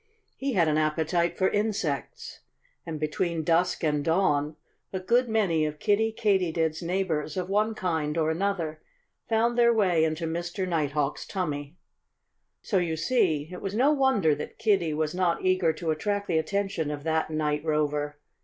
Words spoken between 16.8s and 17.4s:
of that